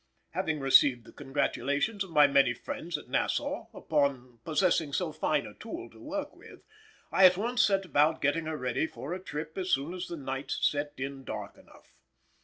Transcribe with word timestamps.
Having 0.31 0.61
received 0.61 1.05
the 1.05 1.11
congratulations 1.11 2.03
of 2.03 2.09
my 2.09 2.25
many 2.25 2.55
friends 2.55 2.97
at 2.97 3.07
Nassau 3.07 3.67
upon 3.71 4.39
possessing 4.43 4.93
so 4.93 5.11
fine 5.11 5.45
a 5.45 5.53
tool 5.53 5.91
to 5.91 5.99
work 6.01 6.35
with, 6.35 6.63
I 7.11 7.27
at 7.27 7.37
once 7.37 7.61
set 7.63 7.85
about 7.85 8.19
getting 8.19 8.45
her 8.47 8.57
ready 8.57 8.87
for 8.87 9.13
a 9.13 9.19
trip 9.21 9.59
as 9.59 9.69
soon 9.69 9.93
as 9.93 10.07
the 10.07 10.17
nights 10.17 10.57
set 10.67 10.93
in 10.97 11.23
dark 11.23 11.55
enough. 11.55 11.93